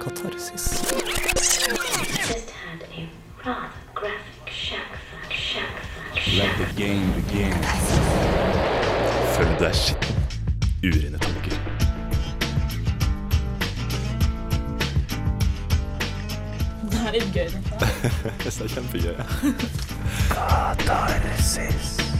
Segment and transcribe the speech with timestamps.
[0.00, 0.64] Katarsis.
[9.34, 10.16] Følg deg skitten.
[10.84, 11.56] Urene tanker.
[16.90, 17.48] Det er litt gøy.
[17.52, 17.86] dette.
[18.44, 19.16] Det er kjempegøy.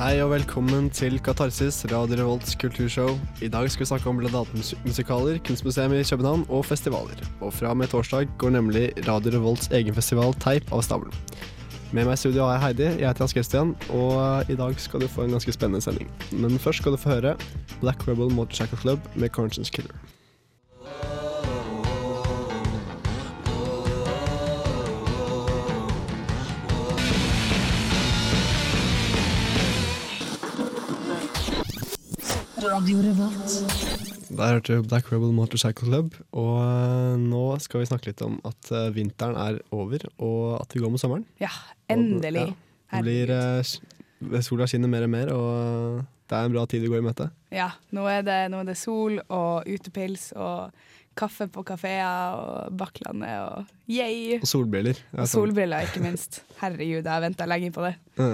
[0.00, 3.10] Hei og velkommen til Katarsis, Radio Revolts kulturshow.
[3.44, 4.40] I dag skal vi snakke om bl.a.
[4.86, 7.20] musikaler, kunstmuseum i København og festivaler.
[7.44, 11.12] Og fra og med torsdag går nemlig Radio Revolts egen festival Teip av stabelen.
[11.92, 15.04] Med meg i studio har jeg Heidi, jeg heter Hans Christian, og i dag skal
[15.04, 16.08] du få en ganske spennende sending.
[16.32, 17.34] Men først skal du få høre
[17.84, 19.92] Black Rebel Motorcycle Club med Conscience Killer.
[32.60, 38.36] Der hørte du Black Rebel Motorcycle Club, og eh, nå skal vi snakke litt om
[38.44, 41.24] at eh, vinteren er over, og at vi går mot sommeren.
[41.40, 41.48] Ja,
[41.88, 42.50] endelig.
[42.52, 46.84] Ja, det blir, eh, sola skinner mer og mer, og det er en bra tid
[46.84, 47.30] vi går i møte.
[47.54, 50.76] Ja, nå er, det, nå er det sol og utepils og
[51.18, 54.38] kaffe på kafeer og Bakklandet og yay!
[54.40, 54.96] Og solbriller.
[55.12, 55.34] Er Og sånn.
[55.34, 56.40] solbriller, ikke minst.
[56.60, 57.94] Herregud, jeg har venta lenge på det.
[58.20, 58.30] Ja.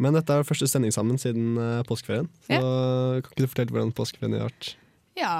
[0.00, 2.28] Men dette er første sending sammen siden eh, påskeferien.
[2.48, 2.56] Så
[3.20, 4.70] kan ikke du fortelle hvordan påskeferien har vært?
[5.16, 5.34] Ja,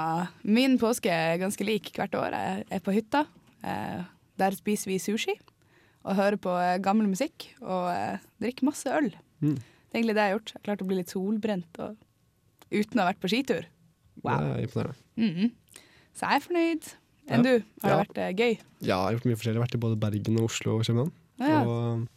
[0.45, 2.33] min påske er ganske lik hvert år.
[2.37, 3.25] Jeg er på hytta.
[3.65, 4.03] Eh,
[4.37, 5.33] der spiser vi sushi
[6.07, 7.89] og hører på eh, gammel musikk og
[8.39, 9.09] drikker masse øl.
[9.41, 9.57] Mm.
[9.57, 10.51] Det er egentlig det jeg har gjort.
[10.53, 11.97] Jeg har klart å bli litt solbrent og,
[12.69, 13.65] uten å ha vært på skitur.
[14.23, 14.37] Wow.
[14.37, 15.01] Det er imponerende.
[15.17, 15.51] Mhm.
[16.17, 16.91] Så jeg er fornøyd.
[17.27, 17.45] Enn Ja.
[17.45, 17.65] du?
[17.83, 18.53] Har det vært eh, gøy?
[18.81, 19.55] Ja, jeg har gjort mye forskjellig.
[19.57, 21.11] Jeg har vært i både Bergen og Oslo og København.
[21.43, 21.59] Ja.
[21.67, 22.07] Og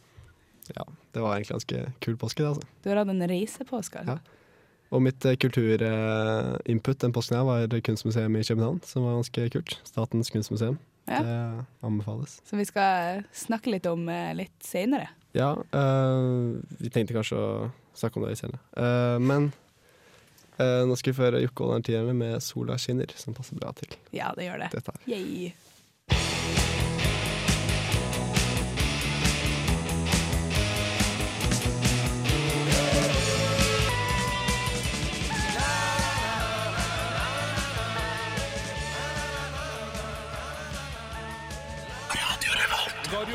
[0.71, 2.47] ja, det var egentlig ganske kul påske, det.
[2.53, 2.67] altså.
[2.83, 4.03] Du har hatt en reisepåske?
[4.07, 4.17] Ja.
[4.91, 9.77] Og mitt eh, kulturinput den påsken her var kunstmuseum i København, som var ganske kult.
[9.87, 10.79] Statens kunstmuseum.
[11.07, 11.21] Ja.
[11.25, 12.39] Det anbefales.
[12.47, 15.09] Som vi skal snakke litt om eh, litt seinere.
[15.35, 18.59] Ja, øh, vi tenkte kanskje å snakke om det senere.
[18.75, 19.49] Uh, men
[20.59, 23.87] øh, nå skal vi føre Jokke og Tierne med 'Sola skinner', som passer bra til
[24.13, 24.71] Ja, det gjør det.
[24.71, 24.91] dette.
[25.07, 25.51] Yay.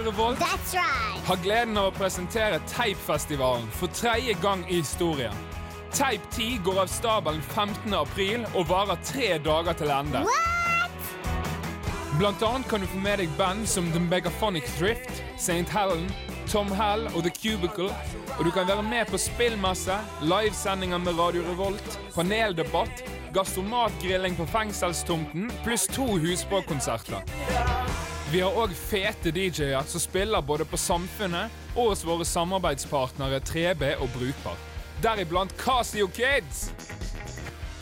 [0.07, 0.39] Revolt
[1.27, 5.56] har gleden av å presentere Teipfestivalen for tredje gang i historien.
[5.93, 7.95] Teip 10 går av stabelen 15.
[7.95, 10.23] april og varer tre dager til ende.
[12.19, 15.69] Blant annet kan du få med deg band som The Megaphonic Thrift, St.
[15.69, 16.07] Helen,
[16.49, 17.91] Tom Hell og The Cubicle.
[18.39, 23.05] Og du kan være med på spillmesse, livesendinger med Radio Revolt, paneldebatt,
[23.37, 27.21] gastromatgrilling på fengselstomten, pluss to husbåkonserter.
[28.33, 33.93] Vi har òg fete DJ-er som spiller både på Samfunnet og hos våre samarbeidspartnere 3B
[34.01, 34.57] og Brukbar.
[35.03, 36.71] Deriblant Casio Kids.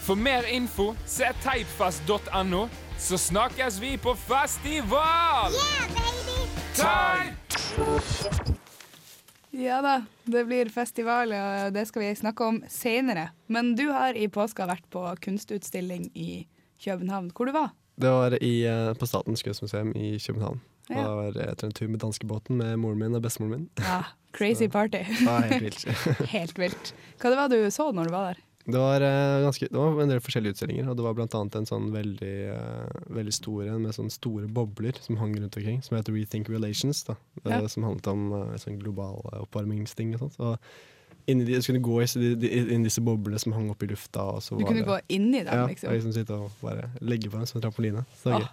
[0.05, 2.67] For mer info, se teipfest.no,
[2.99, 5.55] så snakkes vi på festival!
[5.55, 5.95] Yeah,
[6.75, 7.35] Teip!
[9.55, 13.29] Ja da, det blir festival, og det skal vi snakke om seinere.
[13.47, 16.45] Men du har i påska vært på kunstutstilling i
[16.83, 17.31] København.
[17.31, 20.61] Hvor du var Det var i, eh, på Statens kunstmuseum i København.
[20.91, 21.03] Og Ja.
[21.05, 23.69] da var jeg etter en tur med danskebåten med moren min og bestemoren min.
[23.81, 24.03] Ja,
[24.37, 25.05] Crazy party.
[25.25, 25.85] ja, helt vilt.
[26.35, 26.93] Helt vilt.
[27.23, 28.41] Hva det var du så når du var der?
[28.65, 31.67] Det var, eh, ganske, det var en del forskjellige utstillinger, og det var annet en
[31.69, 35.99] sånn veldig, eh, veldig stor en med sånne store bobler som hang rundt omkring, som
[35.99, 37.15] heter Rethink Relations, da,
[37.45, 37.67] eh, Ja.
[37.69, 40.41] som handlet om eh, sånn global eh, oppvarmingsting og sånt.
[40.41, 40.59] Og
[41.29, 44.25] inni de, jeg skulle gå i, de, inn disse boblene som hang opp i lufta.
[44.35, 44.99] Og så Du kunne det, gå
[45.43, 45.85] i dem, liksom?
[45.85, 48.05] ja, og liksom sitte og bare legge på en trampoline.
[48.17, 48.49] Så, det var gøy.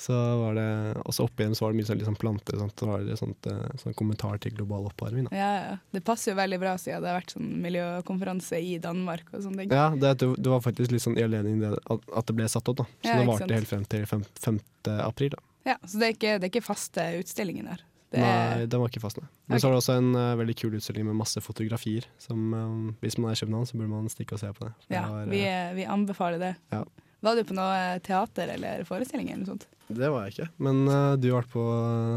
[0.00, 0.68] Så var det,
[1.04, 2.80] og så oppi dem så var det mye sånn, liksom planter og sånt.
[2.80, 5.26] Så var det sånt, eh, sånn kommentar til global oppvarming.
[5.28, 5.36] Da.
[5.36, 5.74] Ja, ja.
[5.92, 9.66] Det passer jo veldig bra siden det har vært sånn miljøkonferanse i Danmark og sånne
[9.66, 9.74] ting.
[9.76, 12.80] Ja, det, det var faktisk litt sånn i anledning det at, det ble satt opp,
[12.80, 12.88] da.
[13.02, 14.58] Så Ja, det varte helt frem til fem, 5.
[15.04, 15.44] april, da.
[15.68, 17.84] Ja, så det er ikke, det er ikke faste utstillingen der.
[18.10, 19.28] Det Nei, er, den var ikke fast, nei.
[19.46, 19.60] Men okay.
[19.60, 22.08] så var det også en uh, veldig kul utstilling med masse fotografier.
[22.18, 24.72] Som, um, hvis man er i København, så burde man stikke og se på det.
[24.88, 26.50] Ja, det, var, vi, eh, vi anbefaler det.
[26.74, 26.82] Ja.
[27.20, 29.68] Var du på noe teater eller forestilling eller noe sånt?
[29.90, 30.48] det var jeg ikke.
[30.62, 31.64] Men uh, du har vært på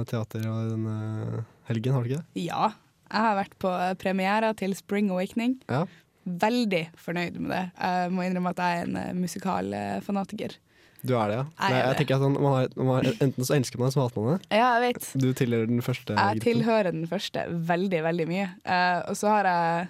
[0.10, 2.44] teater denne helgen, har du ikke det?
[2.46, 2.72] Ja.
[3.14, 3.72] Jeg har vært på
[4.02, 5.58] premiera til Spring Awakening.
[5.70, 5.84] Ja.
[6.24, 7.64] Veldig fornøyd med det.
[7.78, 10.56] Jeg må innrømme at jeg er en eh, musikalfanatiker.
[11.04, 11.44] Du er det, ja?
[11.44, 13.96] Jeg Nei, jeg tenker at man, man har, man har, Enten så elsker man det,
[13.98, 14.48] så hater man det.
[14.56, 15.10] Ja, jeg vet.
[15.20, 16.46] Du tilhører den første Jeg gruppen.
[16.48, 18.48] tilhører den første veldig, veldig mye.
[18.64, 19.88] Uh, og så har jeg,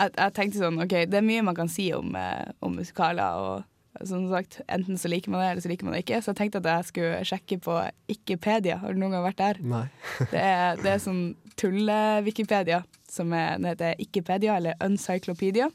[0.00, 3.44] jeg Jeg tenkte sånn OK, det er mye man kan si om, uh, om musikaler
[3.44, 3.68] og,
[4.04, 6.20] Som sagt, enten så liker man det, eller så liker man det ikke.
[6.22, 7.78] Så jeg tenkte at jeg skulle sjekke på
[8.12, 8.78] Ikkepedia.
[8.82, 9.60] Har du noen gang vært der?
[9.64, 9.86] Nei.
[10.32, 11.24] Det er, det er sånn
[11.56, 15.70] tulle-Wikipedia, som er, den heter Ikkepedia, eller Uncyclopedia.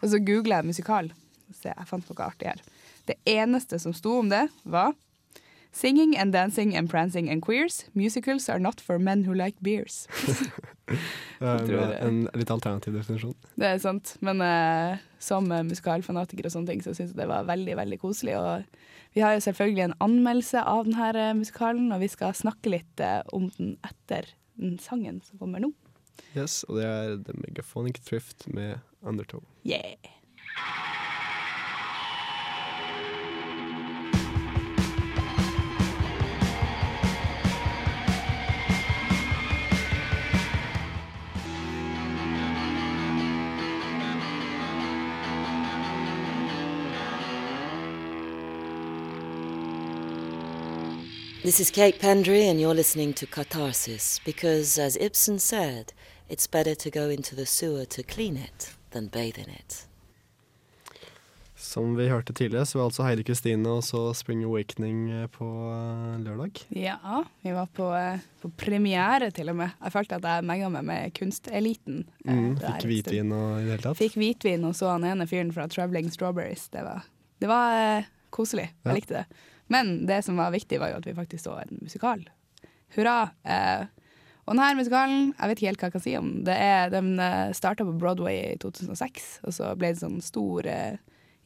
[0.00, 1.12] Og så googla jeg musikal.
[1.52, 2.62] Se, jeg fant noe artig her.
[3.08, 4.94] Det eneste som sto om det, var
[5.74, 7.86] Singing and dancing and prancing and queers.
[7.94, 10.06] Musicals are not for men who like beers.
[11.42, 13.36] Det er en litt alternativ definisjon.
[13.58, 17.28] Det er sant, men eh, som eh, musikalfanatiker og sånne ting, så syns jeg det
[17.30, 18.38] var veldig veldig koselig.
[18.38, 22.72] Og vi har jo selvfølgelig en anmeldelse av denne eh, musikalen, og vi skal snakke
[22.72, 24.30] litt eh, om den etter
[24.60, 25.72] den sangen som kommer nå.
[26.36, 29.42] Yes, og det er The Megaphonic Thrift med Undertow.
[29.66, 29.96] Yeah!
[51.42, 55.92] This is Kate Pendry, and you're listening to Catharsis because, as Ibsen said,
[56.28, 59.86] it's better to go into the sewer to clean it than bathe in it.
[61.56, 65.46] Som vi hørte tidligere, så var altså Heidi Kristine og så Spring Awakening eh, på
[65.72, 66.62] eh, lørdag.
[66.74, 69.70] Ja, vi var på, eh, på premiere til og med.
[69.84, 72.02] Jeg følte at jeg menga meg med kunsteliten.
[72.26, 73.98] Mm, fikk hvitvin og i det hele tatt.
[74.02, 76.66] Fikk hvitvin og så han ene fyren fra Traveling Strawberries.
[76.74, 77.06] Det var,
[77.42, 78.68] det var koselig.
[78.82, 78.98] Jeg Ja.
[78.98, 79.26] likte det.
[79.72, 82.24] Men det som var viktig, var jo at vi faktisk så en musikal.
[82.96, 83.16] Hurra.
[83.48, 83.88] Eh,
[84.42, 86.56] og denne musikalen, jeg vet ikke helt hva jeg kan si om det.
[86.58, 90.98] Er, den eh, starta på Broadway i 2006, og så ble det sånn stor eh,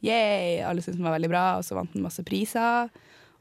[0.05, 2.89] yay, alle syntes den var veldig bra, og så vant den masse priser.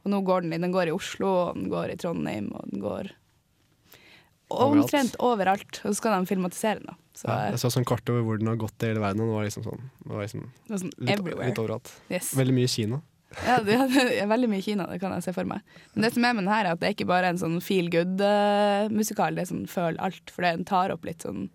[0.05, 2.85] Og nå går den, den går i Oslo, og den går i Trondheim, og den
[2.85, 3.11] går
[4.55, 5.81] omtrent overalt.
[5.83, 7.01] Og så skal de filmatisere den, da.
[7.17, 9.25] Så Ja, eh, jeg så sånn kart over hvor den har gått i hele verden,
[9.25, 11.93] og det var liksom sånn, det var liksom det var sånn litt, litt overalt.
[12.13, 12.35] Yes.
[12.37, 13.01] Veldig mye i Kina.
[13.45, 13.75] Ja, det
[14.21, 15.61] er veldig mye Kina, det kan jeg se for meg.
[15.95, 17.59] Men det som er med den her, er at det er ikke bare en sånn
[17.65, 21.49] feel good-musikal, det er sånn føl alt, for den tar opp litt sånn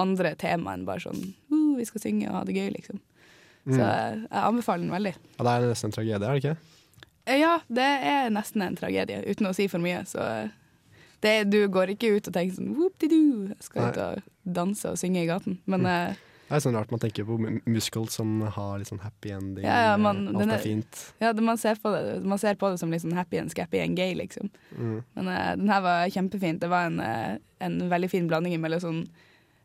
[0.00, 1.20] andre tema enn bare sånn
[1.52, 3.00] uh, vi skal synge og ha det gøy, liksom.
[3.68, 5.12] Så jeg, jeg anbefaler den veldig.
[5.36, 6.56] Ja, det er nesten en tragedie, er det ikke?
[7.28, 10.24] Eh, Ja, det er nesten en tragedie, uten å si for mye, så
[11.22, 14.24] det, du går ikke ut og tenker sånn whoop-de-doo, jeg skal ut og
[14.58, 15.60] danse og synge i gaten.
[15.70, 16.16] Men eh,
[16.52, 19.64] Det er sånn rart man tenker på mu- musicals som har litt sånn happy ending,
[19.64, 20.98] Ja, ja, man- eh, alt er er- fint.
[21.22, 23.50] ja, det, man, ser på det, man ser på det som litt sånn happy and
[23.50, 24.50] scappy and gay, liksom.
[24.76, 24.98] Mm.
[25.16, 26.60] Men uh, den her var kjempefint.
[26.60, 29.00] Det var en, eh, en veldig fin blanding mellom sånn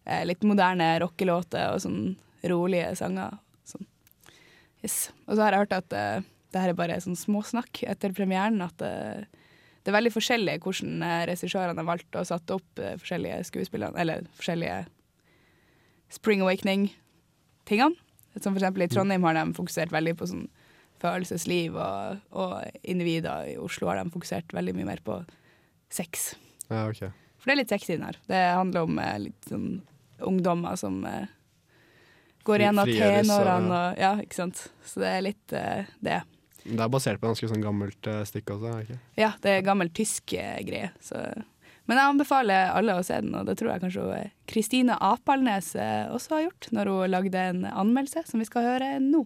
[0.07, 3.38] uh, litt moderne rockelåter og sånn rolige sanger.
[3.68, 3.86] Sånn.
[4.81, 5.12] Yes.
[5.28, 6.22] Og så har jeg hørt at uh,
[6.54, 8.62] det her er bare sånn småsnakk etter premieren.
[8.63, 14.24] At det er veldig forskjellig hvordan regissørene har valgt å satt opp forskjellige skuespillere, eller
[14.40, 14.86] forskjellige
[16.09, 17.95] Spring Awakening-tingene.
[18.38, 20.45] Som for eksempel i Trondheim har de fokusert veldig på sånn
[21.01, 25.19] følelsesliv, og, og individer i Oslo har de fokusert veldig mye mer på
[25.94, 26.31] sex.
[26.69, 27.04] Ja, ok.
[27.38, 28.18] For det er litt sexy den her.
[28.30, 29.68] Det handler om eh, litt sånn
[30.25, 31.27] ungdommer som eh,
[32.48, 34.63] går gjennom tenårene og- Ja, ikke sant.
[34.86, 36.21] Så det er litt eh, det.
[36.68, 38.98] Det er basert på et ganske sånn gammelt eh, stykke også, ikke?
[39.21, 40.89] Ja, det er gammel tysk eh, greie.
[41.01, 41.21] Så.
[41.88, 44.19] Men jeg anbefaler alle å se den, og det tror jeg kanskje
[44.51, 48.98] Kristine Apalnes eh, også har gjort, når hun lagde en anmeldelse som vi skal høre
[49.04, 49.24] nå.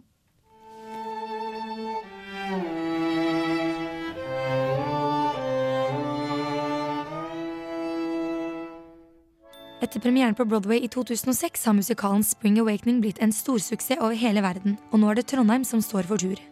[9.82, 14.46] Etter premieren på Broadway i 2006 har musikalen Spring Awakening blitt en storsuksess over hele
[14.46, 16.51] verden, og nå er det Trondheim som står for tur.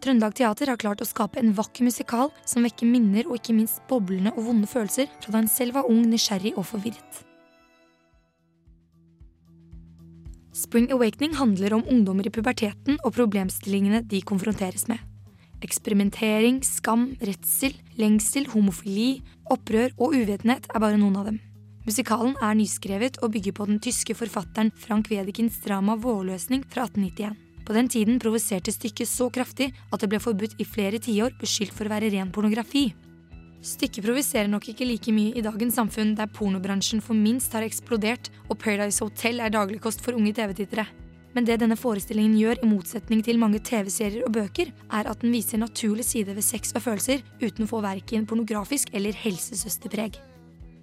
[0.00, 3.82] Trøndelag Teater har klart å skape en vakker musikal som vekker minner og ikke minst
[3.90, 7.20] boblende og vonde følelser fra da en selv var ung, nysgjerrig og forvirret.
[10.56, 14.98] Spring Awakening handler om ungdommer i puberteten og problemstillingene de konfronteres med.
[15.60, 19.20] Eksperimentering, skam, redsel, lengsel, homofili,
[19.52, 21.38] opprør og uvitenhet er bare noen av dem.
[21.84, 27.49] Musikalen er nyskrevet og bygger på den tyske forfatteren Frank Wedekins drama Vårløsning fra 1891.
[27.70, 31.76] På den tiden provoserte stykket så kraftig at det ble forbudt i flere tiår, beskyldt
[31.76, 32.88] for å være ren pornografi.
[33.62, 38.32] Stykket provoserer nok ikke like mye i dagens samfunn, der pornobransjen for minst har eksplodert
[38.48, 40.88] og Paradise Hotel er dagligkost for unge TV-tittere.
[41.36, 45.30] Men det denne forestillingen gjør, i motsetning til mange TV-serier og bøker, er at den
[45.30, 50.18] viser naturlig side ved sex og følelser uten å få verken pornografisk eller helsesøsterpreg.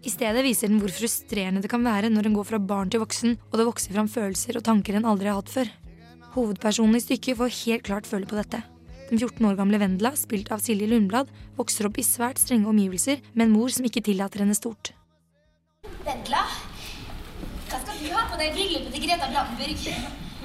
[0.08, 3.03] I stedet viser den hvor frustrerende det kan være når en går fra barn til
[3.03, 5.75] voksen, og det vokser fram følelser og tanker en aldri har hatt før.
[6.38, 8.60] Hovedpersonen i stykket får helt klart føle på dette.
[9.10, 13.24] Den 14 år gamle Vendela, spilt av Silje Lundblad, vokser opp i svært strenge omgivelser
[13.34, 14.91] med en mor som ikke tillater henne stort.
[16.06, 16.44] Vendela,
[17.72, 19.88] hva skal du ha på deg bryllupet til Greta Blandenburg?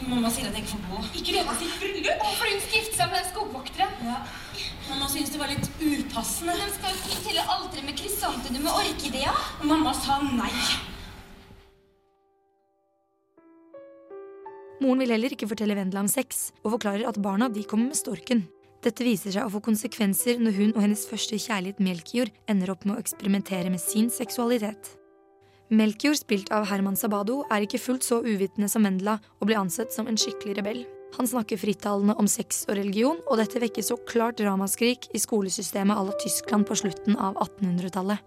[0.08, 1.02] Mamma sier at jeg ikke får gå.
[1.10, 2.24] Ikke Greta at sitt bryllup?
[2.38, 3.92] Fordi hun skal gifte seg med den skogvokteren.
[4.08, 4.16] Ja.
[4.88, 6.56] Mamma syns det var litt upassende.
[6.56, 9.44] Men skal jo til alteret med krysantemum og orkideer.
[9.60, 10.54] Mamma sa nei.
[14.82, 17.98] Moren vil heller ikke fortelle Vendela om sex, og forklarer at barna de kommer med
[17.98, 18.46] storken.
[18.82, 22.82] Dette viser seg å få konsekvenser når hun og hennes første kjærlighet Melchior ender opp
[22.88, 24.96] med å eksperimentere med sin seksualitet.
[25.72, 29.94] Melchior, spilt av Herman Sabado, er ikke fullt så uvitende som Vendela og blir ansett
[29.94, 30.82] som en skikkelig rebell.
[31.14, 35.94] Han snakker frittalende om sex og religion, og dette vekker så klart ramaskrik i skolesystemet
[35.94, 38.18] à la Tyskland på slutten av 1800-tallet.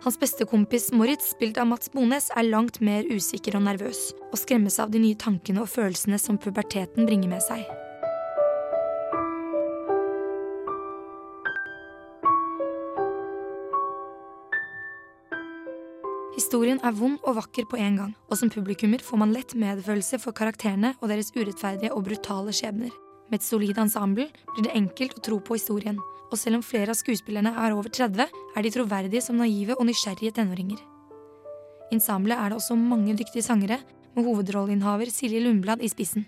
[0.00, 4.38] Hans beste kompis Moritz, spilt av Mats Bones, er langt mer usikker og nervøs, og
[4.40, 7.66] skremmes av de nye tankene og følelsene som puberteten bringer med seg.
[16.40, 20.16] Historien er vond og vakker på en gang, og som publikummer får man lett medfølelse
[20.24, 22.96] for karakterene og deres urettferdige og brutale skjebner.
[23.30, 26.90] Med et solid ensemble blir det enkelt å tro på historien, og selv om flere
[26.90, 30.80] av skuespillerne er over 30, er de troverdige som naive og nysgjerrige tenåringer.
[31.90, 33.78] I ensemblet er det også mange dyktige sangere,
[34.16, 36.26] med hovedrolleinnehaver Silje Lundblad i spissen.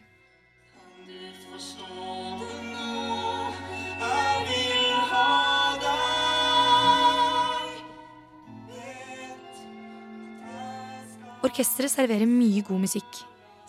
[11.43, 13.23] Orkesteret serverer mye god musikk.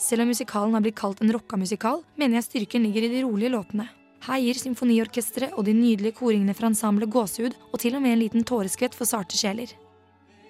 [0.03, 3.21] Selv om musikalen har blitt kalt en rocka musikal, mener jeg styrken ligger i de
[3.23, 3.85] rolige låtene.
[4.23, 8.19] Her gir symfoniorkesteret og de nydelige koringene fra ensemblet gåsehud, og til og med en
[8.19, 9.71] liten tåreskvett for sarte sjeler.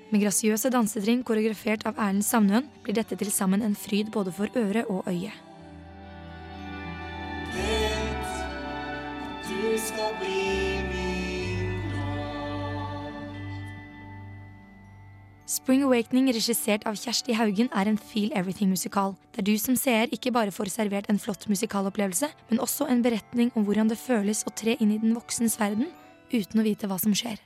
[0.10, 4.50] Med grasiøse dansetrinn koreografert av Erlend Savnøen blir dette til sammen en fryd både for
[4.58, 5.34] øre og øye.
[9.50, 10.83] Du skal bli
[15.64, 20.34] Spring Awakening, regissert av Kjersti Haugen, er en Feel Everything-musikal, der du som seer ikke
[20.36, 24.52] bare får servert en flott musikalopplevelse, men også en beretning om hvordan det føles å
[24.52, 25.88] tre inn i den voksens verden
[26.36, 27.40] uten å vite hva som skjer.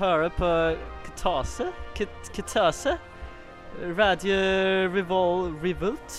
[0.00, 0.48] Du hører på
[1.04, 1.66] Katase?
[1.92, 2.94] Kat- Katase?
[3.98, 4.36] Radio
[4.94, 6.14] Revol Revolt?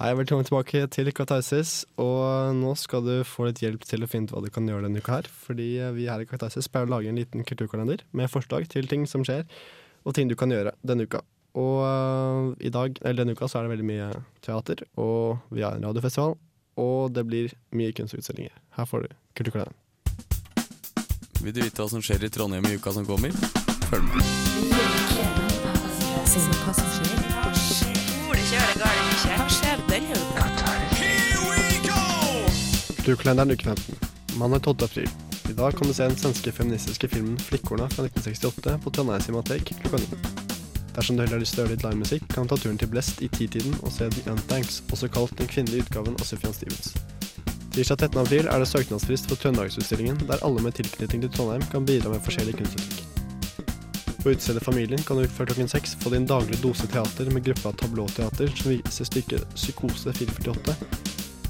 [0.00, 1.82] Hei, velkommen tilbake til Katarsis.
[2.00, 4.86] Og nå skal du få litt hjelp til å finne ut hva du kan gjøre
[4.86, 5.28] denne uka her.
[5.28, 9.04] Fordi vi her i Katarsis pleier å lage en liten kulturkalender med forslag til ting
[9.04, 9.44] som skjer,
[10.08, 11.20] og ting du kan gjøre denne uka.
[11.52, 14.08] Og øh, i dag, eller denne uka så er det veldig mye
[14.40, 16.38] teater, og vi har en radiofestival,
[16.80, 18.56] og det blir mye kunstutstillinger.
[18.80, 19.76] Her får du kulturkalenderen.
[21.42, 23.30] Vil du vite hva som skjer i Trondheim i uka som kommer?
[23.90, 24.24] Følg med.
[32.96, 33.96] Kulturkalenderen uke 15.
[34.38, 34.84] Mandag 12.
[34.84, 35.08] april.
[35.48, 39.72] I dag kan du se den svenske feministiske filmen 'Flikkorna' fra 1968 på Trondheim Cinematek
[39.82, 40.18] klokka 9.
[40.96, 42.90] Dersom du heller har lyst til å høre litt livemusikk, kan du ta turen til
[42.90, 47.17] Blest i titiden og se The Untanks, også kalt den kvinnelige utgaven av Sufjan Stevens.
[47.74, 48.20] Tirsdag 13.
[48.22, 52.24] april er det søknadsfrist for Trøndelagsutstillingen, der alle med tilknytning til Trondheim kan bidra med
[52.24, 53.04] forskjellige kunstuttrykk.
[54.22, 57.70] På utstedet Familien kan du før klokken seks få din daglige dose teater med gruppa
[57.78, 60.74] Tablåteater som viser stykket Psykose 448,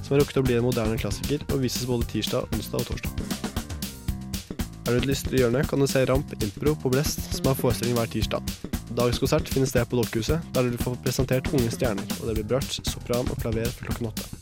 [0.03, 3.39] som har rukket å bli en moderne klassiker og vises både tirsdag, onsdag og torsdag.
[4.89, 7.97] Er du et lystig hjørne, kan du se Ramp Impro på Blest, som har forestilling
[7.97, 8.53] hver tirsdag.
[8.89, 12.51] Dagens konsert finner sted på Dokkhuset, der du får presentert unge stjerner, og det blir
[12.55, 14.38] bratsj, sopran og klaver fra klokken åtte.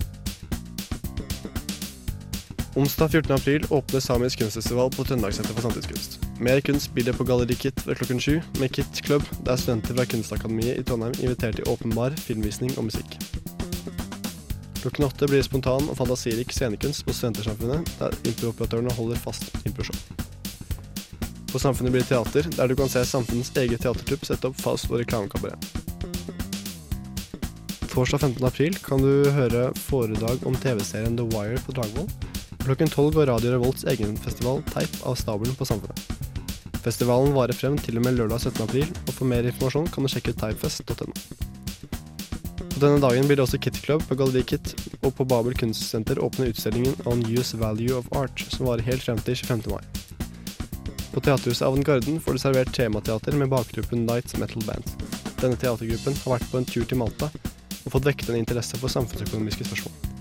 [2.77, 3.33] Onsdag 14.
[3.33, 6.19] april åpner Samisk kunstfestival på Trøndelagssenteret for samtidskunst.
[6.45, 9.97] Mer kunst blir det på Galleri Kit ved klokken sju, med Kit Club, der studenter
[9.97, 13.17] fra Kunstakademiet i Trondheim inviterer til åpenbar filmvisning og musikk.
[14.83, 19.97] Klokken åtte blir det spontan og fantasirik scenekunst på Studentersamfunnet, der improoperatørene holder fast improshow.
[21.49, 24.93] På Samfunnet blir det teater, der du kan se Samfunnets eget teatertrupp sette opp fast
[24.93, 25.73] og reklamekabaret.
[27.89, 28.45] Torsdag 15.
[28.45, 32.13] april kan du høre foredrag om TV-serien The Wire på Dragvoll.
[32.67, 36.01] Klokken tolv går Radio Revolts egen festival Teip av stabelen på Samfunnet.
[36.83, 38.65] Festivalen varer frem til og med lørdag 17.
[38.65, 41.15] april, og for mer informasjon kan du sjekke ut typefest.no.
[42.73, 44.73] På denne dagen blir det også Kit Club på Galleri Kit,
[45.07, 49.23] og på Babel kunstsenter åpner utstillingen On Use Value of Art, som varer helt frem
[49.23, 49.63] til 25.
[49.71, 49.87] mai.
[51.15, 54.91] På Teaterhuset Avantgarden får du servert temateater med bakgruppen Nights Metal Band.
[55.39, 58.91] Denne teatergruppen har vært på en tur til Malta og fått vekket en interesse for
[58.91, 60.16] samfunnsøkonomiske spørsmål.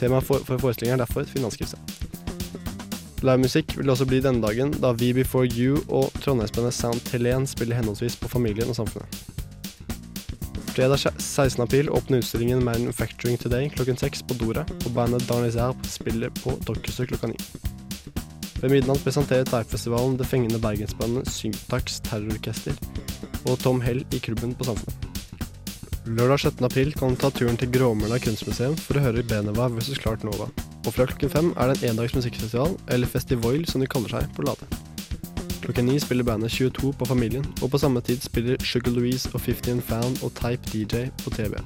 [0.00, 1.78] Temaet for, for forestillingen er derfor finanskrise.
[3.24, 7.78] Livemusikk vil også bli denne dagen, da We Before You og trondheimsbandet Sound Telen spiller
[7.78, 9.22] henholdsvis på Familien og Samfunnet.
[10.76, 11.62] Fredag 16.
[11.62, 16.58] april åpner utstillingen Manufacturing Today klokken seks på Dora, og bandet Darnis Herb spiller på
[16.68, 17.40] Dokkhuset klokka ni.
[18.60, 22.76] Ved midnatt presenterer Typefestivalen det fengende bergensbandet Syntax Terrororkester
[23.46, 24.95] og Tom Hell i klubben på Samfunnet.
[26.06, 26.64] Lørdag 17.
[26.64, 29.96] april kan du ta turen til Gråmølla kunstmuseum for å høre Beneva vs.
[29.98, 30.46] Klart Nova.
[30.86, 34.28] Og fra klokken fem er det en endags musikkfestival, eller Festivoil som de kaller seg,
[34.36, 34.68] på Lade.
[35.64, 39.42] Klokken ni spiller bandet 22 på Familien, og på samme tid spiller Sugar Louise og
[39.42, 41.58] 15 Fan og Type DJ på TB.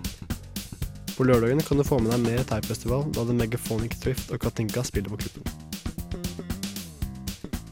[1.18, 4.88] På lørdagen kan du få med deg mer Type-festival, da The Megaphonic Thrift og Katinka
[4.88, 5.44] spiller på klubben.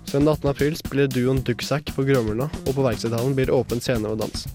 [0.04, 0.52] Søndag 18.
[0.52, 4.50] april spiller duoen Ducksack på Gråmølla, og på Verkstedhallen blir det åpen scene og dans.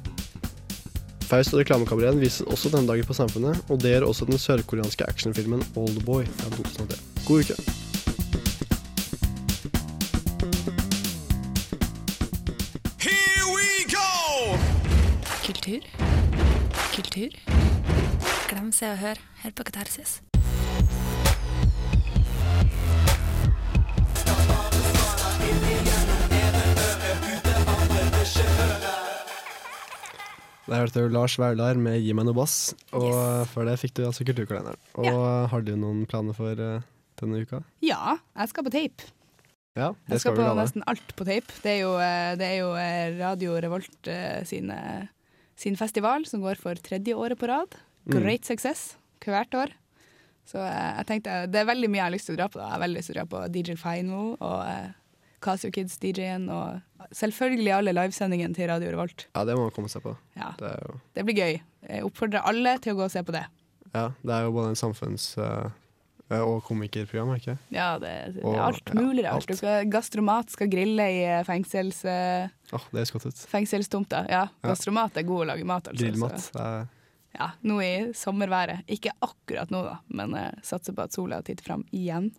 [1.34, 5.08] Faust og reklamekabareten vises også denne dagen på Samfunnet, og det gjør også den sørkoreanske
[5.10, 6.98] actionfilmen Oldboy fra 2003.
[7.25, 7.56] God uke!
[13.02, 14.60] Here we go!
[15.48, 15.82] Kultur.
[16.94, 17.30] Kultur.
[18.50, 20.22] Glem Se og Hør Hør på Katarsis.
[30.74, 34.08] Der hørte du Lars Vaular med 'Gi meg noe bass', og før det fikk du
[34.08, 34.80] altså Kulturkalenderen.
[34.98, 36.82] Og har du noen planer for uh,
[37.22, 37.60] denne uka?
[37.86, 39.12] Ja, jeg skal på tape.
[39.77, 41.53] Ja, det Jeg skal skal på nesten alt på tape.
[41.62, 44.10] Det er jo, eh, det er jo eh, Radio Revolt
[44.46, 44.74] sin,
[45.58, 47.77] sin festival som går for tredje året på rad.
[48.06, 48.18] Mm.
[48.18, 49.74] Great success hvert år.
[50.46, 52.60] Så jeg tenkte det er veldig mye jeg har lyst til å dra på.
[52.60, 52.65] Da.
[52.65, 54.60] Jeg har veldig lyst til å dra på DJ Final og
[55.43, 56.82] Casio Kids DJ-en og
[57.13, 59.27] selvfølgelig alle livesendingene til Radio Revolt.
[59.36, 60.15] Ja, det må man komme seg på.
[60.39, 60.53] Ja.
[60.60, 61.62] Det jo Det blir gøy.
[61.89, 63.45] Jeg oppfordrer alle til å gå og se på det.
[63.93, 65.69] Ja, det er jo både en samfunns- eh,
[66.34, 67.53] og komikerprogram, er ikke?
[67.75, 69.51] Ja, det, det Og- er alt ja, mulig rart.
[69.62, 73.43] Ja, gastromat skal grille i eh, fengsels, eh, Åh, det høres godt ut.
[73.51, 74.23] Fengselstomta.
[74.32, 75.99] Ja, gastromat er god å lage mat, altså.
[76.08, 76.39] Grillmat.
[76.47, 76.88] Så,
[77.38, 78.82] ja, nå i sommerværet.
[78.89, 82.32] Ikke akkurat nå, da, men eh, satser på at sola titter fram igjen.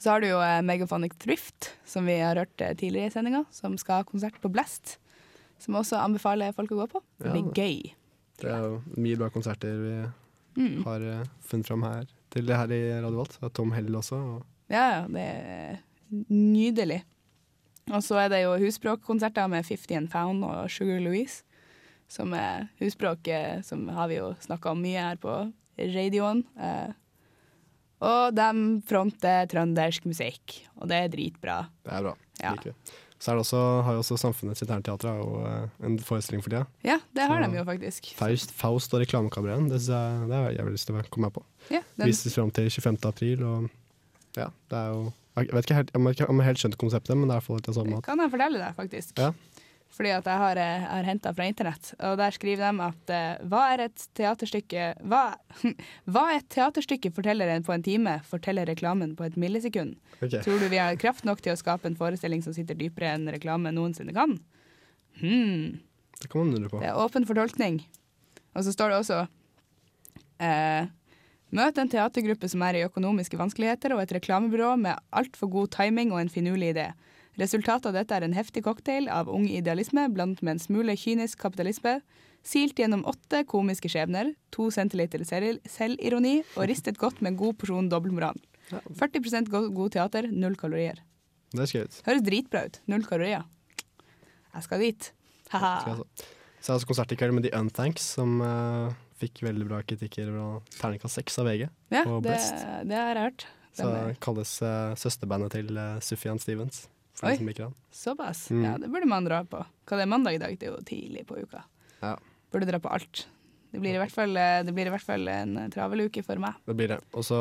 [0.00, 3.42] Så har du jo eh, Megaphonic Thrift, som vi har hørt eh, tidligere i sendinga,
[3.52, 4.96] som skal ha konsert på Blast.
[5.60, 7.02] Som også anbefaler folk å gå på.
[7.20, 7.92] Det blir gøy.
[8.40, 9.98] det er jo mye bra konserter vi
[10.58, 10.80] Mm.
[10.84, 13.36] har eh, funnet fram her til det her i Radio Volt.
[13.54, 14.16] Tom Hell også.
[14.18, 15.76] Og Ja, det er
[16.28, 17.02] nydelig.
[17.90, 21.44] Og så er det jo husspråkkonserter med 50 and Found og Sugar Louise.
[22.10, 25.36] Som er husspråk eh, som har vi jo snakka om mye her på
[25.78, 26.42] radioen.
[26.58, 26.90] Eh,
[28.00, 28.48] og de
[28.88, 31.58] fronter trøndersk musikk, og det er dritbra.
[31.84, 32.14] det er bra.
[32.42, 32.54] Ja.
[33.20, 36.62] Så er også, har jo også Samfunnets internteater og eh, en forestilling for tida.
[36.82, 38.06] Ja, det har Så- de jo faktisk.
[38.16, 39.68] Faust, Faust og Reklamekabaret.
[39.68, 41.42] Det, det har jeg lyst til å komme meg på.
[41.68, 42.96] Ja, den, Vises fram til 25.
[43.04, 43.68] april, og
[44.40, 47.34] ja, det er jo Jeg vet ikke helt, jeg ikke- helt skjønt konseptet, men det
[47.34, 49.12] er i hvert fall litt sånn at kan jeg fortelle deg, faktisk.
[49.18, 49.32] Ja.
[49.90, 53.12] Fordi at jeg har, eh, jeg har henta fra internett, og der skriver de at
[53.12, 55.22] uh, hva er et teaterstykke Hva,
[56.12, 59.96] hva et teaterstykke forteller en på en time, forteller reklamen på et millisekund.
[60.20, 60.44] Okay.
[60.44, 63.26] Tror du vi har kraft nok til å skape en forestilling som sitter dypere enn
[63.34, 64.38] reklame noensinne kan?
[65.18, 65.80] Hmm.
[66.20, 66.80] Det kan man lure på.
[66.80, 67.82] Det er åpen for tolkning.
[68.54, 70.88] Og så står det også uh,
[71.50, 76.12] Møt en teatergruppe som er i økonomiske vanskeligheter, og et reklamebyrå med altfor god timing
[76.14, 76.92] og en finurlig idé.
[77.40, 81.40] Resultatet av dette er en heftig cocktail av ung idealisme blant med en smule kynisk
[81.40, 82.00] kapitalisme,
[82.44, 87.56] silt gjennom åtte komiske skjebner, to centiliter selv- selvironi og ristet godt med en god
[87.60, 88.36] porsjon dobbeltmoral.
[88.70, 91.00] 40 go- god teater, null kalorier.
[91.50, 91.96] Det skal ut.
[92.06, 92.78] Høres dritbra ut.
[92.86, 93.42] Null kalorier.
[94.54, 95.08] Jeg skal dit.
[95.50, 95.72] Haha.
[95.80, 95.90] Så.
[95.90, 99.80] jeg er det også konsert i kveld med The Unthanks, som uh, fikk veldig bra
[99.82, 100.46] kritikker fra
[100.78, 101.66] terningkast seks av VG.
[101.90, 102.36] Ja, det,
[102.86, 103.46] det har jeg hørt.
[103.74, 106.84] Så er- kalles uh, søsterbandet til uh, Sufjan Stevens.
[107.22, 107.34] Oi.
[107.92, 108.46] Såpass?
[108.50, 108.64] Mm.
[108.64, 109.60] Ja, det burde man dra på.
[109.86, 110.54] Hva det er mandag i dag?
[110.58, 111.62] Det er jo tidlig på uka.
[112.00, 112.14] Ja.
[112.52, 113.26] Burde dra på alt.
[113.70, 116.24] Det blir i hvert fall, eh, det blir i hvert fall en eh, travel uke
[116.26, 116.56] for meg.
[116.66, 116.96] Det blir det.
[117.14, 117.36] Og så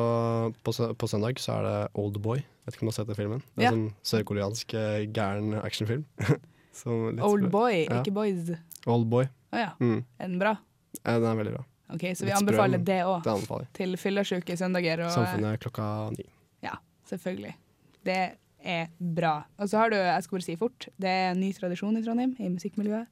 [0.61, 2.43] på, på søndag så er det Oldboy.
[2.67, 3.41] Vet ikke om du har sett den filmen?
[3.55, 3.71] Det er Ja.
[3.73, 6.05] en sånn sørkoreansk eh, gæren actionfilm.
[6.79, 7.49] Så litt Old sprø.
[7.51, 8.01] boy, Ja.
[8.03, 8.51] ikke boys.
[8.87, 9.25] Oldboy.
[9.51, 9.71] Å ja.
[9.81, 10.03] Mm.
[10.19, 10.53] Er den bra?
[11.01, 11.63] Ja, den er veldig bra.
[11.95, 13.25] OK, så vi anbefaler det òg.
[13.73, 15.01] Til fyllesyke søndager.
[15.07, 16.27] Og, Samfunnet klokka ni.
[16.63, 16.75] Ja,
[17.09, 17.55] selvfølgelig.
[18.05, 18.19] Det
[18.69, 19.33] er bra.
[19.59, 22.03] Og så har du, jeg skal bare si fort, det er en ny tradisjon i
[22.05, 23.09] Trondheim, i musikkmiljøet.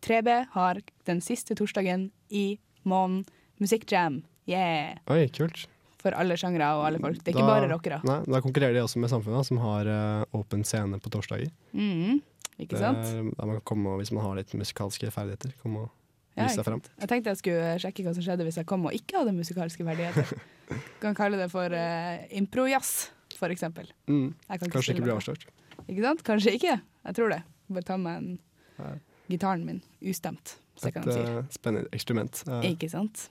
[0.00, 2.44] 3B har den siste torsdagen i
[2.88, 3.26] måneden
[3.60, 4.22] musikkjam.
[4.48, 4.96] Yeah!
[5.12, 5.66] Oi, kult.
[6.00, 7.18] For alle sjangre og alle folk.
[7.20, 7.98] Det er ikke bare rockere.
[8.08, 9.90] Nei, da konkurrerer de også med Samfunnet, som har
[10.36, 11.50] åpen uh, scene på torsdager.
[11.76, 12.22] Mm,
[12.56, 13.04] ikke Det sant?
[13.04, 15.90] er- Der man kan komme, hvis man har litt musikalske ferdigheter, komme og
[16.38, 16.80] Ja, vise seg fram.
[17.02, 19.84] Jeg tenkte jeg skulle sjekke hva som skjedde hvis jeg kom og ikke hadde musikalske
[19.84, 20.30] ferdigheter.
[21.02, 23.10] kan kalle det for uh, improjazz,
[23.48, 23.88] eksempel.
[24.06, 24.34] Mm.
[24.48, 25.46] Kan Kanskje ikke bli avslørt.
[25.86, 26.22] Ikke sant?
[26.26, 26.80] Kanskje ikke.
[27.06, 27.42] Jeg tror det.
[27.70, 28.38] Bare ta med en
[28.78, 28.94] Ja.
[29.28, 32.42] gitaren min ustemt, så Et eh, spennende eksperiment.
[32.48, 33.30] Eh, Ikke sant?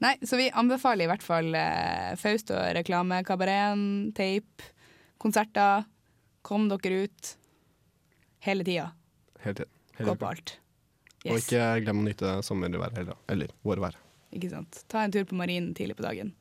[0.00, 4.62] Nei, så vi anbefaler i hvert fall uh, Faust og reklamekabareten, tape,
[5.18, 5.84] konserter.
[6.42, 7.36] Kom dere ut
[8.46, 8.92] hele tida.
[9.42, 9.72] Hele tiden.
[9.98, 10.58] Hele Gå på alt.
[11.26, 13.98] Og ikke glem å nyte sommerværet heller, eller vårværet.
[14.32, 14.84] Ikke sant?
[14.88, 16.34] Ta en tur på marinen tidlig på dagen.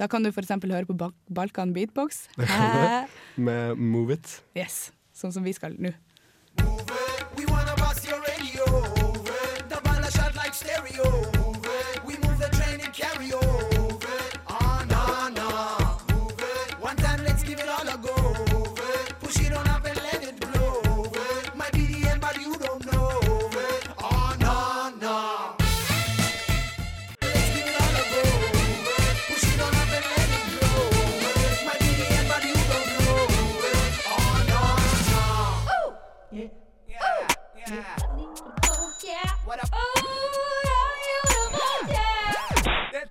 [0.00, 0.48] Da kan du f.eks.
[0.64, 2.22] høre på Ba- Balkan Beatbox.
[3.48, 4.38] Med Move It.
[4.56, 5.92] Yes, sånn som vi skal nå.
[7.36, 7.76] We wanna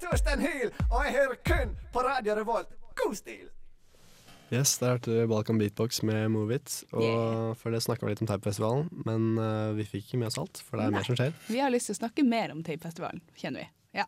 [0.09, 2.71] Det er Hyl, og jeg hører kun på Radio Revolt.
[2.97, 3.47] God stil!
[4.49, 6.79] Yes, der hørte du Balkan Beatbox med Move It.
[6.97, 7.53] Og Yeah.
[7.55, 10.57] for det snakka vi litt om Tapefestivalen, men uh, vi fikk ikke med oss alt,
[10.65, 10.97] for det er Nei.
[10.97, 11.33] mer som skjer.
[11.47, 13.69] Vi har lyst til å snakke mer om Tapefestivalen, kjenner vi.
[14.01, 14.07] Ja.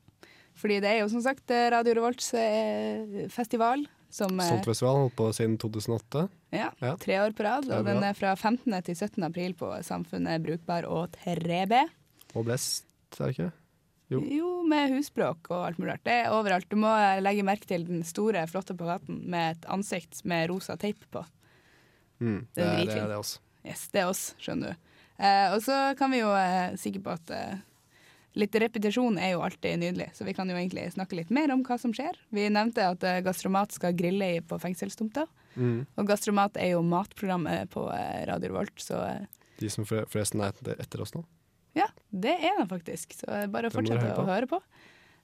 [0.57, 5.15] Fordi det er jo som sagt eh, Radio Revolts eh, festival som eh, Soltfestival holdt
[5.21, 6.25] på siden 2008.
[6.57, 6.95] ja, Ja.
[6.99, 7.69] tre år på rad.
[7.71, 8.73] Og den er fra 15.
[8.89, 9.23] til 17.
[9.29, 11.85] april på Samfunnet Brukbar og 3B.
[12.35, 13.51] Og Blest, er det ikke?
[14.12, 14.19] Jo.
[14.28, 16.04] Jo, med husspråk og alt mulig rart.
[16.04, 16.67] Det er overalt.
[16.69, 16.91] Du må
[17.24, 21.24] legge merke til den store, flotte plakaten med et ansikt med rosa teip på.
[22.21, 23.39] Mm, Det er det, er det også.
[23.65, 24.88] Yes, det er oss, skjønner du.
[25.21, 27.60] Eh, og så kan vi jo eh, sikre på at eh,
[28.41, 31.63] litt repetisjon er jo alltid nydelig, så vi kan jo egentlig snakke litt mer om
[31.67, 32.17] hva som skjer.
[32.34, 35.82] Vi nevnte at eh, Gastromat skal grille på fengselstomta, Mm.
[36.00, 39.26] og Gastromat er jo matprogrammet på eh, Radio Volt, så eh,
[39.60, 41.26] De som forresten er etter oss nå.
[41.77, 43.13] Ja, det er de faktisk.
[43.19, 44.60] Så eh, bare å fortsette å høre på.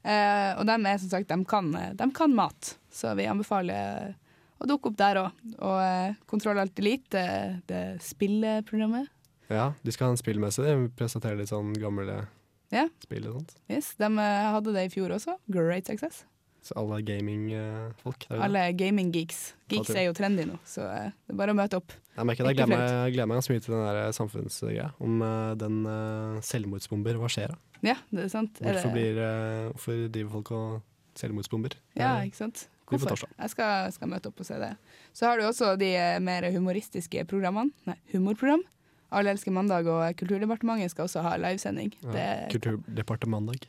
[0.08, 4.14] Eh, og de er som sagt, de kan, de kan mat, så vi anbefaler
[4.58, 5.44] å dukke opp der òg.
[5.58, 9.12] Og eh, Kontroll Alt Elite, eh, det spilleprogrammet.
[9.52, 10.64] Ja, de skal ha en spillmesse.
[10.66, 12.26] De presenterer litt sånn gamle
[12.74, 12.88] Ja.
[13.04, 13.54] spill og sånt.
[13.72, 15.38] Yes, de eh, hadde det i fjor også.
[15.52, 16.26] Great success.
[16.68, 18.44] Så alle gamingfolk der ute.
[18.44, 19.40] Alle gaming-geeks.
[19.72, 21.94] Geeks er jo trendy nå, så eh, det er bare å møte opp.
[22.18, 22.54] Jeg merker det.
[22.58, 22.68] Jeg
[23.16, 24.90] gleder meg, ganske mye til den der samfunnsgreia.
[25.04, 27.60] Om eh, den eh, selvmordsbomber, hva skjer da?
[27.86, 28.58] Ja, det er sant.
[28.64, 31.78] Hvorfor, blir, eh, hvorfor driver folk og selvmordsbomber?
[32.00, 32.68] ja, Eh, ikke sant.
[32.88, 33.20] Hvorfor?
[33.36, 34.70] Jeg skal, skal møte opp og se det.
[35.16, 37.72] Så har du også de eh, mer humoristiske programmene.
[37.86, 38.64] Nei, humorprogram.
[39.12, 41.94] Alle elsker mandag, og Kulturdepartementet skal også ha livesending.
[42.12, 43.68] Ja, Kulturdepartementet.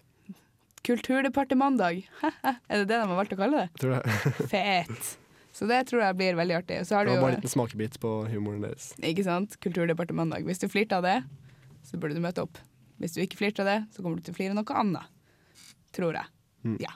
[0.89, 2.05] Kulturdepartementet.
[2.49, 3.81] er det det de har valgt å kalle det?
[3.83, 4.19] Tror det.
[4.53, 5.11] Fet.
[5.59, 6.81] Så det tror jeg blir veldig artig.
[6.87, 8.93] Så har Det du var jo, bare en liten smakebit på humoren deres.
[9.03, 10.47] ikke sant, Kulturdepartementet.
[10.47, 11.19] Hvis du flirte av det,
[11.89, 12.61] så burde du møte opp.
[13.03, 15.13] Hvis du ikke flirte av det, så kommer du til å flire av noe annet.
[15.97, 16.31] Tror jeg.
[16.67, 16.79] Mm.
[16.83, 16.95] Ja.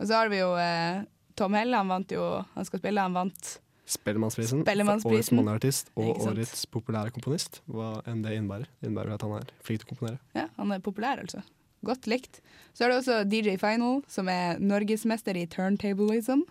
[0.00, 1.02] Og så har vi jo eh,
[1.38, 2.22] Tom Hell, han vant jo
[2.54, 3.56] Han skal spille, han vant
[3.90, 4.60] Spellemannsprisen.
[4.62, 5.16] Spellemannsprisen.
[5.16, 7.58] Årets manneartist og årets populære komponist.
[7.66, 8.68] Hva enn det innebærer.
[8.78, 10.20] Det innebærer at han er flink til å komponere.
[10.38, 11.42] Ja, han er populær, altså.
[11.86, 12.40] Godt likt.
[12.76, 16.42] Så er det også DJ Final, som er norgesmester i turntablism.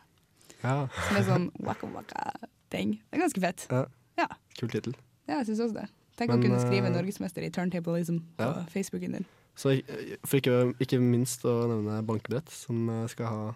[0.63, 2.98] Ja, Som er sånn waka-waka-ting.
[3.10, 3.68] Det er ganske fett.
[3.72, 3.86] Ja.
[4.20, 4.28] Ja,
[4.60, 4.96] kul tittel.
[5.30, 5.88] ja jeg syns også det.
[6.20, 8.65] Tenk Men, å kunne skrive eh, 'norgesmester i turntablism' på Ja.
[8.74, 9.26] Facebooken din.
[9.56, 13.56] Så eh, for ikke, ikke minst å nevne Bankebrett, som eh, skal ha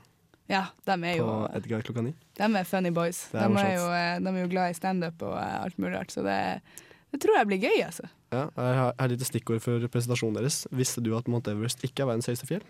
[0.49, 2.13] Ja, de er på Edgar klokka ni.
[2.37, 3.27] De er funny boys.
[3.31, 6.23] De er er, jo, de er jo glad i standup og alt mulig rart, så
[6.23, 6.61] det,
[7.13, 8.07] det tror jeg blir gøy, altså.
[8.33, 10.63] Ja, jeg har et lite stikkord for presentasjonen deres.
[10.73, 12.63] Visste du at Mount Everest ikke er verdens høyeste fjell?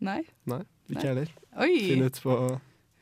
[0.00, 0.20] Nei?
[0.48, 1.32] Nei, ikke jeg heller.
[1.90, 2.36] Finn ut på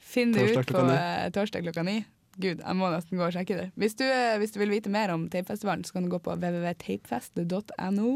[0.08, 1.98] Finn det ut på eh, torsdag klokka ni.
[2.38, 3.66] Gud, jeg må nesten gå og sjekke det.
[3.76, 6.36] Hvis du, eh, hvis du vil vite mer om Tapefestivalen, så kan du gå på
[6.38, 8.12] www.tapefest.no.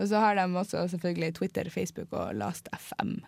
[0.00, 3.18] Og så har de også selvfølgelig Twitter, Facebook og Last.fm.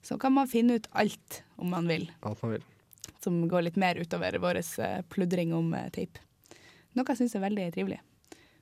[0.00, 2.64] Så kan man finne ut alt om man vil, alt man vil.
[3.20, 6.22] som går litt mer utover vår eh, pludring om tape.
[6.96, 8.00] Noe jeg syns er veldig trivelig.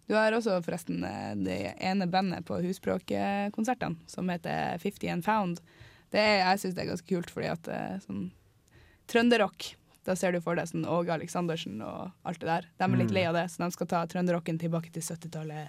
[0.08, 5.60] Du har også forresten eh, det ene bandet på Husspråkkonsertene som heter 50 and Found.
[6.14, 8.28] Det jeg syns det er ganske kult, fordi at eh, sånn
[9.10, 9.74] trønderrock
[10.06, 12.66] Da ser du for deg sånn Åge Aleksandersen og alt det der.
[12.78, 13.14] De er litt Mm.
[13.16, 15.68] lei av det, så de skal ta trønderrocken tilbake til 70-tallet.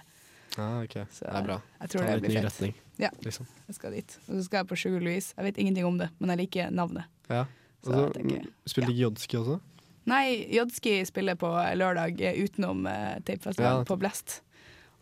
[0.56, 0.94] Ja, ok.
[0.94, 1.56] Det er bra.
[1.80, 2.44] Jeg tror Ta det blir fett.
[2.46, 3.46] retning, Ja, liksom.
[3.66, 4.18] jeg skal dit.
[4.28, 5.34] Og så skal jeg på Sugar Louise.
[5.36, 7.04] Jeg vet ingenting om det, men jeg liker navnet.
[7.28, 7.46] Ja.
[7.82, 9.60] Så Og så mm, spiller ikke Jodski også?
[10.08, 13.88] Nei, Jodski spiller på lørdag utenom uh, tapefestivalen Ja.
[13.88, 14.40] på Blest.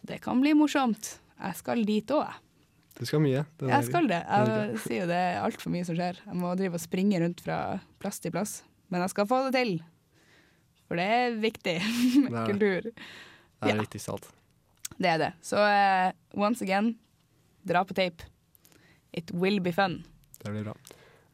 [0.06, 1.18] Det kan bli morsomt.
[1.38, 2.42] Jeg skal dit òg, jeg.
[2.96, 3.42] Du skal mye.
[3.60, 4.22] det Jeg skal det.
[4.24, 6.16] det Jeg sier jo det er altfor mye som skjer.
[6.24, 7.58] Jeg må drive og springe rundt fra
[8.00, 8.62] plass til plass.
[8.88, 9.72] Men jeg skal få det til.
[10.88, 11.76] For det er viktig
[12.24, 12.80] med Det er kultur.
[12.88, 13.74] Det er Ja.
[13.74, 14.30] det viktigste av alt.
[14.96, 15.32] Det er det.
[15.44, 16.94] Så uh, once again,
[17.66, 18.24] dra på tape.
[19.12, 20.00] It will be fun.
[20.40, 20.74] Det blir bra.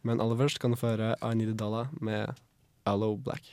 [0.02, 2.34] Men aller først kan du få høre I Need a Dollar med
[2.90, 3.52] Allo Black.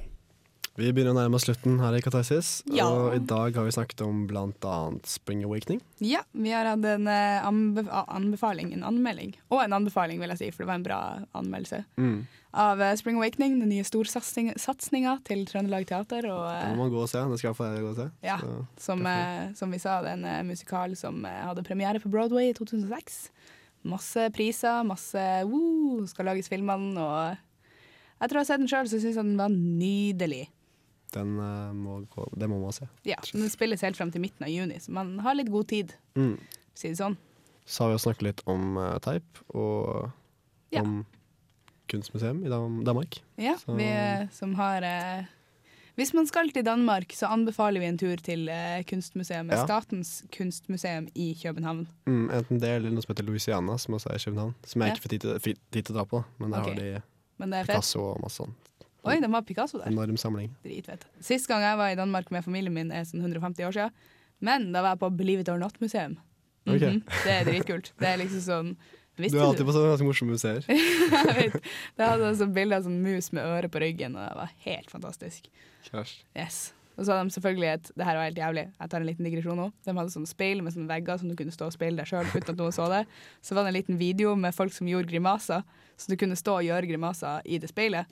[0.81, 2.87] Vi begynner å nærme oss slutten her i Katarsis, Ja.
[2.89, 5.79] og i dag har vi snakket om annet Spring Awakening.
[5.99, 10.49] Ja, vi har hatt en anbef anbefaling, en anmelding, og en anbefaling, vil jeg si,
[10.49, 12.25] for det var en bra anmeldelse, Mm.
[12.53, 16.25] av eh, Spring Awakening, den nye storsatsinga til Trøndelag Teater.
[16.31, 17.19] Og, Det eh, må man gå og se.
[17.29, 18.11] Det skal iallfall jeg gå og se.
[18.23, 18.37] Ja,
[18.77, 22.09] som, eh, som vi sa, det er en eh, musikal som eh, hadde premiere på
[22.09, 23.29] Broadway i 2006.
[23.85, 27.37] Masse priser, masse woo, skal lages filmene, og
[28.19, 30.47] jeg tror jeg har sett den sjøl, så syns jeg den var nydelig.
[31.15, 32.87] Den eh, må gå, det må man se.
[33.07, 35.93] Ja, Den spilles helt frem til midten av juni, så man har litt god tid,
[36.15, 36.37] Mm.
[36.73, 37.17] si det sånn.
[37.65, 40.11] Så har vi snakket litt om uh, teip og
[40.71, 40.81] Ja.
[40.81, 41.05] om
[41.91, 43.21] kunstmuseum i Danmark.
[43.37, 45.25] Ja, vi eh, som har uh,
[45.97, 49.65] Hvis man skal til Danmark, så anbefaler vi en tur til uh, kunstmuseet, Ja.
[49.65, 51.87] Statens kunstmuseum i København.
[52.07, 54.55] Mm, enten det eller noe som heter Louisiana, som også er i København.
[54.63, 54.93] Som jeg Ja.
[54.95, 56.73] ikke får tid til, tid til å dra på, men der okay.
[56.73, 57.01] har de
[57.37, 57.65] Men.
[57.65, 58.55] Picasso og masse sånn.
[59.01, 59.89] Oi, de har Picasso der.
[59.89, 60.51] Enorm samling.
[60.65, 61.07] Dritfett.
[61.25, 64.09] Sist gang jeg var i Danmark med familien min er sånn 150 år siden.
[64.45, 66.17] Men da var jeg på Believe it or not-museum.
[66.65, 66.75] Mm -hmm.
[66.75, 67.01] okay.
[67.23, 67.93] Det er dritkult.
[67.99, 68.77] Det er liksom sånn
[69.17, 70.65] Du er alltid på sånne ganske morsomme museer.
[71.27, 71.63] jeg vet.
[71.97, 74.91] Det hadde sånn bilde av sånn mus med øre på ryggen, og det var helt
[74.91, 75.49] fantastisk.
[75.83, 76.23] Kjærs.
[76.35, 76.73] Yes.
[76.97, 79.25] Og så hadde de selvfølgelig et Det her var helt jævlig, jeg tar en liten
[79.25, 79.71] digresjon nå.
[79.85, 82.27] De hadde sånn speil med sånne vegger som du kunne stå og speile deg sjøl
[82.29, 83.05] uten at noen så det.
[83.41, 85.63] Så var det en liten video med folk som gjorde grimaser,
[85.97, 88.05] så du kunne stå og gjøre grimaser i det speilet.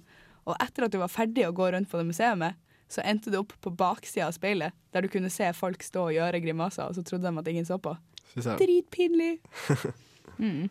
[0.50, 2.58] Og etter at du var ferdig å gå rundt på det museet,
[2.90, 6.16] så endte du opp på baksida av speilet, der du kunne se folk stå og
[6.16, 7.96] gjøre grimaser, og så trodde de at ingen så på.
[8.36, 9.38] Dritpinlig!
[10.40, 10.70] Mm.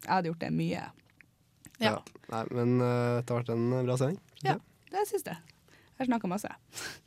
[0.00, 0.84] Jeg hadde gjort det mye.
[1.76, 1.96] Ja, Ja.
[2.30, 4.16] Nei, men uh, det har vært en bra sending.
[4.46, 4.54] ja
[4.94, 5.36] det syns jeg.
[5.98, 6.48] Jeg snakka masse.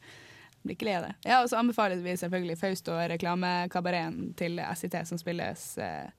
[0.64, 1.14] Blir ikke lei av det.
[1.26, 6.12] Ja, og så anbefaler vi selvfølgelig Faust og reklamekabareten til SIT, som spilles uh,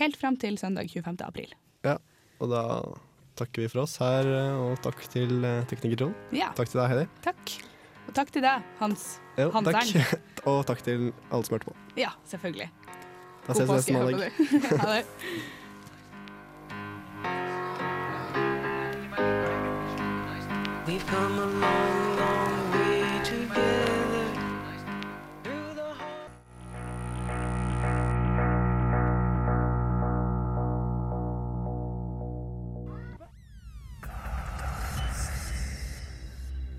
[0.00, 1.18] helt frem til søndag 25.
[1.26, 1.52] april.
[1.84, 1.96] Ja,
[2.38, 2.62] og da
[3.40, 6.14] takker vi for oss her, eh, og takk til eh, tekniker John.
[6.36, 6.50] Ja.
[6.56, 7.06] Takk til deg, Heidi.
[7.24, 7.54] Takk.
[8.06, 9.06] Og takk til deg, Hans.
[9.38, 9.94] Jo, Hanseren.
[9.94, 10.26] takk.
[10.50, 11.76] og takk til alle som hørte på.
[12.00, 12.68] Ja, selvfølgelig.
[13.46, 14.30] Da ses vi neste mandag.
[14.84, 15.06] ha det.
[20.86, 21.89] We've come a long